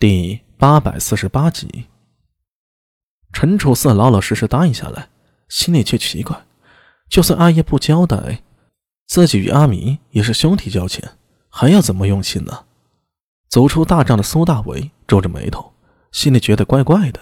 [0.00, 1.84] 第八百四十八集，
[3.34, 5.10] 陈楚四老老实实答应下来，
[5.50, 6.42] 心里却奇怪：
[7.10, 8.42] 就算阿爷不交代，
[9.06, 11.06] 自己与阿明也是兄弟交情，
[11.50, 12.64] 还要怎么用心呢？
[13.50, 15.74] 走出大帐的苏大伟皱着眉头，
[16.12, 17.20] 心里觉得怪怪的，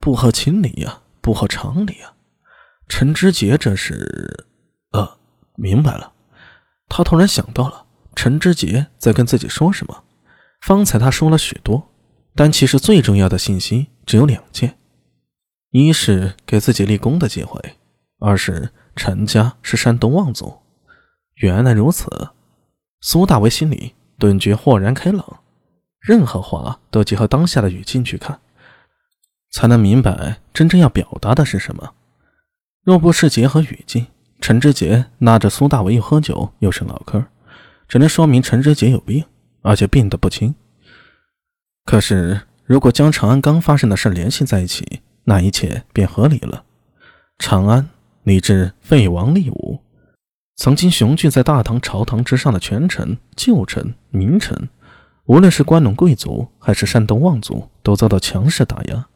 [0.00, 2.14] 不合情理呀，不合常理呀。
[2.88, 4.46] 陈知杰这是……
[4.92, 5.18] 呃，
[5.56, 6.14] 明白了，
[6.88, 7.84] 他突然想到了
[8.14, 10.04] 陈知杰在跟自己说什么。
[10.62, 11.87] 方才他说了许多。
[12.38, 14.78] 但其实最重要的信息只有两件：
[15.72, 17.60] 一是给自己立功的机会，
[18.20, 20.56] 二是陈家是山东望族。
[21.34, 22.28] 原来如此，
[23.00, 25.40] 苏大为心里顿觉豁然开朗。
[25.98, 28.38] 任何话都结合当下的语境去看，
[29.50, 31.92] 才能明白真正要表达的是什么。
[32.84, 34.06] 若不是结合语境，
[34.40, 37.24] 陈志杰拉着苏大为又喝酒又是唠嗑，
[37.88, 39.24] 只能说明陈志杰有病，
[39.62, 40.54] 而且病得不轻。
[41.90, 46.62] 可是，如果将长安刚发生的事联系在一起，那一切便合理了。
[47.38, 47.88] 长安
[48.24, 49.80] 立志废王立武，
[50.56, 54.68] 曾经雄踞在大唐朝堂之上的权臣、旧臣、名臣，
[55.24, 59.06] 无论是关陇贵族还是山东望族，都遭到强势打压，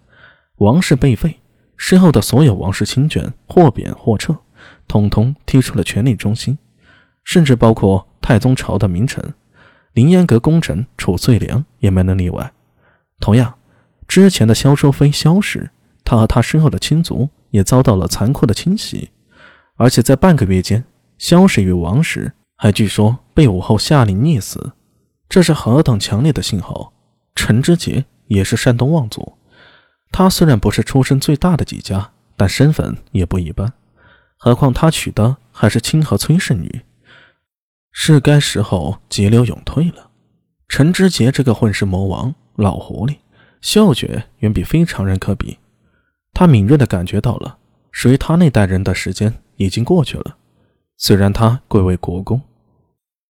[0.56, 1.40] 王室被废，
[1.76, 4.34] 身后的所有王室亲眷或贬或撤，
[4.88, 6.56] 统统踢出了权力中心，
[7.22, 9.34] 甚至包括太宗朝的名臣，
[9.92, 12.50] 凌烟阁功臣褚遂良也没能例外。
[13.22, 13.54] 同样，
[14.08, 15.70] 之前的萧淑妃萧氏，
[16.04, 19.10] 她和她身后的亲族也遭到了残酷的清洗，
[19.76, 20.84] 而且在半个月间，
[21.18, 24.72] 萧氏与王氏还据说被武后下令溺死，
[25.28, 26.92] 这是何等强烈的信号！
[27.36, 29.34] 陈知节也是山东望族，
[30.10, 33.72] 他虽然不是出身最大的几家，但身份也不一般，
[34.36, 36.82] 何况他娶的还是清河崔氏女，
[37.92, 40.08] 是该时候急流勇退了。
[40.72, 42.34] 陈知节这个混世魔王。
[42.56, 43.16] 老狐狸，
[43.60, 45.58] 嗅觉远比非常人可比。
[46.32, 47.58] 他敏锐地感觉到了，
[47.90, 50.38] 属于他那代人的时间已经过去了。
[50.96, 52.40] 虽然他贵为国公，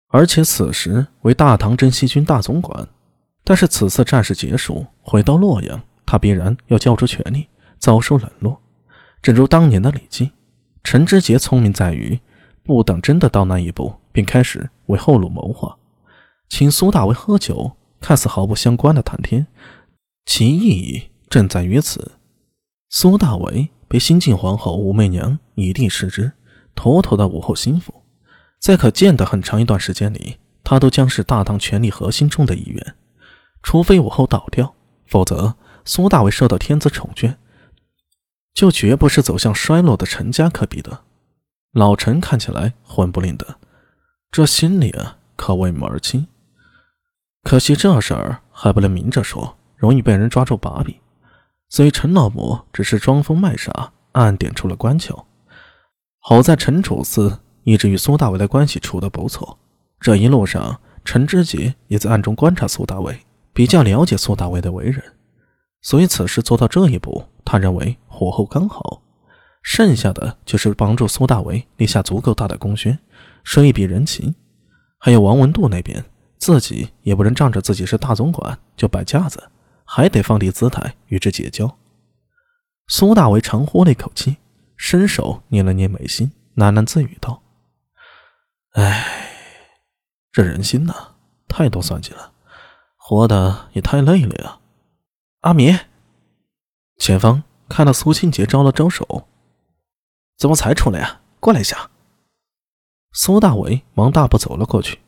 [0.08, 2.88] 而且此时为大唐征西军大总管，
[3.44, 8.62] 但是此次战事结束，回到洛阳，他必然要交出权力，遭受冷落。
[9.22, 10.32] 正如当年的李靖，
[10.86, 12.18] 陈知节聪明在于，
[12.64, 15.76] 不等真的到那一步，便开始为后路谋划，
[16.50, 17.78] 请苏大为喝酒。
[18.02, 19.48] 看似毫不相关的谈天，
[20.28, 22.20] 其意义正在于此。
[22.88, 26.34] 苏大为被新晋皇后武媚娘一地失之，
[26.76, 28.04] 妥妥的武后心腹。
[28.60, 32.96] 在可见的很长一段时间里，他都将是大唐权力核心中的一员。
[33.64, 34.76] 除非武后倒掉，
[35.08, 37.38] 否则苏大为受到天子宠眷，
[38.54, 41.06] 就绝不是走向衰落的陈家可比的。
[41.72, 43.58] 老陈看起来混不吝的，
[44.30, 46.28] 这心里啊可谓门儿清。
[47.46, 50.96] 可惜这事儿还不能明着说，容易被人抓住把柄，
[51.70, 55.26] 所以陈老伯只是装疯卖傻，暗点出了关窍。
[56.18, 59.60] 好在陈楚四一直与苏大伟的关系处得不错，
[60.00, 63.16] 这一路上陈知节也在暗中观察苏大伟，
[63.54, 65.00] 比较了解苏大伟的为人，
[65.84, 69.04] 所以此时做到这一步，他认为火候刚好，
[69.62, 72.98] 剩下的就是帮助苏大伟立下足够大的功勋，
[73.44, 74.34] 收一笔人情，
[74.98, 76.04] 还有王文度那边。
[76.46, 79.50] 自己也不能仗着自己是大总管就摆架子，
[79.84, 81.76] 还得放低姿态与之结交。
[82.86, 84.38] 苏大为长呼了一口气，
[84.78, 87.42] 伸手捏了捏眉心，喃喃自语道
[88.78, 89.28] ：“哎，
[90.32, 91.16] 这人心呐，
[91.48, 92.34] 太多算计了，
[92.96, 94.60] 活的也太累了呀。”
[95.42, 95.76] 阿米，
[97.00, 99.28] 前方看到苏庆杰招了招手
[100.38, 101.22] ：“怎么才出来呀？
[101.40, 101.90] 过来一下。”
[103.14, 105.00] 苏大为忙大步走了过去。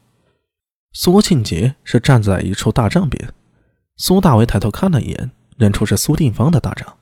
[1.07, 3.33] 苏庆杰是站在一处大帐边，
[3.95, 6.97] 苏大为抬头看了一眼，认出是苏定方的大帐。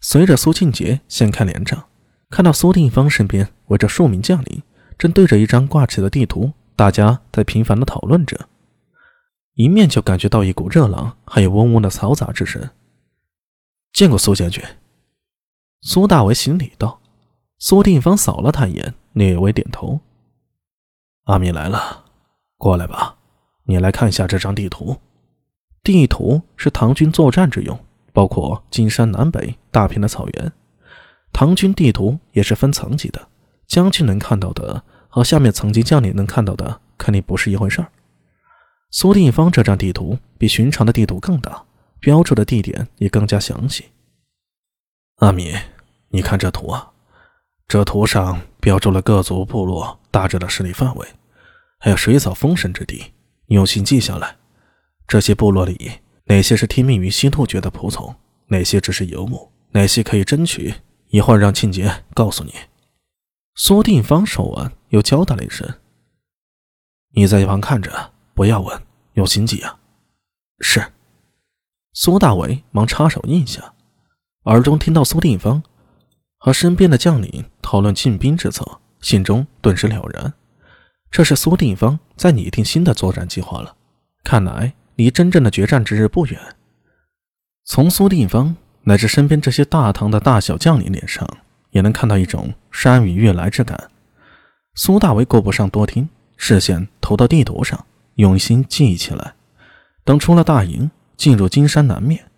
[0.00, 1.84] 随着苏庆杰掀开帘帐，
[2.30, 4.62] 看到苏定方身边围着数名将领，
[4.96, 8.48] 正对着一张挂起的地图，大家在频繁的讨论着。
[9.52, 12.70] 一面就感觉到一股热浪，还有嗡嗡的嘈杂之声。
[13.92, 14.64] 见过苏将军，
[15.82, 17.02] 苏大为行礼道。
[17.58, 20.00] 苏定方扫了他一眼，略微点头。
[21.24, 22.04] 阿米来了。
[22.58, 23.15] 过来吧，
[23.66, 24.96] 你来看一下这张地图。
[25.82, 27.78] 地图是唐军作战之用，
[28.12, 30.52] 包括金山南北大片的草原。
[31.32, 33.28] 唐军地图也是分层级的，
[33.66, 37.88] 将军能看到的和下面层级将领能看到的肯定不是一回事儿。
[38.90, 41.64] 苏定方这张地图比寻常的地图更大，
[42.00, 43.84] 标注的地点也更加详细。
[45.16, 45.54] 阿米，
[46.08, 46.92] 你看这图啊，
[47.68, 51.06] 这图上标注了各族部落大致的势力范围。
[51.78, 53.12] 还有水草丰盛之地，
[53.48, 54.36] 用心记下来。
[55.06, 55.92] 这些部落里
[56.24, 58.14] 哪些是听命于西突厥的仆从，
[58.48, 60.74] 哪些只是游牧，哪些可以争取，
[61.08, 62.52] 一会儿让庆杰告诉你。
[63.54, 65.66] 苏定方说完，又交代了一声
[67.14, 68.82] ：“你在一旁看着，不要问，
[69.14, 69.78] 用心记啊。”
[70.60, 70.92] 是。
[71.92, 73.72] 苏大伟忙插手应下，
[74.44, 75.62] 耳中听到苏定方
[76.36, 80.34] 和身边的将领讨论进兵之策，心中顿时了然。
[81.10, 83.74] 这是苏定方在拟定新的作战计划了，
[84.24, 86.40] 看来离真正的决战之日不远。
[87.64, 91.26] 从苏定方乃至身边这些大唐的大小将领脸上。
[91.70, 93.90] 也能看到一种山雨欲来之感。
[94.76, 96.08] 苏大为顾不上多听，
[96.38, 99.34] 视线投到地图上，用心记起来。
[100.02, 102.30] 等出了大营，进入金山南面，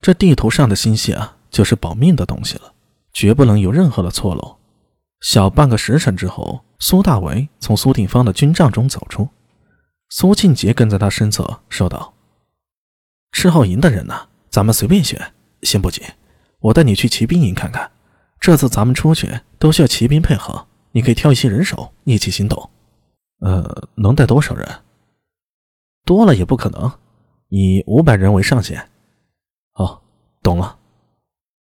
[0.00, 2.72] 这地图上的星系啊，就是保命的东西了，
[3.12, 4.56] 绝不能有任何的错漏。
[5.20, 9.28] 小半个时辰之后，苏大为从苏定方的军帐中走出，
[10.10, 12.14] 苏庆杰跟在他身侧说道
[13.32, 16.02] ：“赤号营的人呢，咱们随便选，先不急，
[16.60, 17.90] 我带你去骑兵营看看。”
[18.38, 22.70] 这次咱们出去都需要骑兵配合，你可以挑一些人手一起行动。
[23.40, 24.68] 呃，能带多少人？
[26.04, 26.92] 多了也不可能，
[27.48, 28.88] 以五百人为上限。
[29.72, 30.02] 哦，
[30.42, 30.78] 懂了。